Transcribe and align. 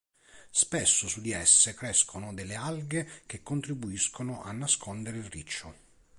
Spesso 0.49 1.07
su 1.07 1.21
di 1.21 1.29
esse 1.31 1.75
crescono 1.75 2.33
delle 2.33 2.55
alghe 2.55 3.07
che 3.27 3.43
contribuiscono 3.43 4.41
a 4.43 4.51
nascondere 4.51 5.17
il 5.19 5.25
riccio. 5.25 5.75